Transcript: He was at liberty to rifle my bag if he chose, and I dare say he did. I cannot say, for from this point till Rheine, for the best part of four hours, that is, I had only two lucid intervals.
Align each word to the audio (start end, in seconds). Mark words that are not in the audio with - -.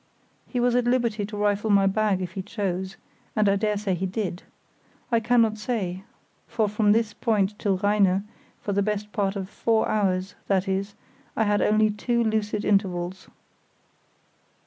He 0.47 0.59
was 0.59 0.73
at 0.75 0.85
liberty 0.85 1.27
to 1.27 1.37
rifle 1.37 1.69
my 1.69 1.85
bag 1.85 2.23
if 2.23 2.31
he 2.31 2.41
chose, 2.41 2.97
and 3.35 3.47
I 3.47 3.55
dare 3.55 3.77
say 3.77 3.93
he 3.93 4.07
did. 4.07 4.41
I 5.11 5.19
cannot 5.19 5.59
say, 5.59 6.05
for 6.47 6.67
from 6.67 6.91
this 6.91 7.13
point 7.13 7.53
till 7.59 7.77
Rheine, 7.77 8.23
for 8.59 8.73
the 8.73 8.81
best 8.81 9.11
part 9.11 9.35
of 9.35 9.47
four 9.47 9.87
hours, 9.87 10.33
that 10.47 10.67
is, 10.67 10.95
I 11.37 11.43
had 11.43 11.61
only 11.61 11.91
two 11.91 12.23
lucid 12.23 12.65
intervals. 12.65 13.27